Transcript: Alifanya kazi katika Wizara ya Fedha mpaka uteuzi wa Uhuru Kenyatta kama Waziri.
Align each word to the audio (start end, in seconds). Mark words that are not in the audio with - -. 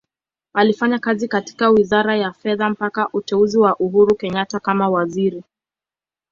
Alifanya 0.53 0.99
kazi 0.99 1.27
katika 1.27 1.69
Wizara 1.69 2.15
ya 2.17 2.31
Fedha 2.33 2.69
mpaka 2.69 3.09
uteuzi 3.13 3.57
wa 3.57 3.75
Uhuru 3.77 4.15
Kenyatta 4.15 4.59
kama 4.59 4.89
Waziri. 4.89 5.43